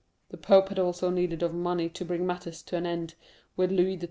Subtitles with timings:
[0.29, 3.13] The pope had also need of money to bring matters to an end
[3.55, 3.99] with Louis XII.